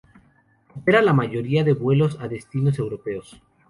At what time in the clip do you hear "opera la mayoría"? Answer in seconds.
0.75-1.63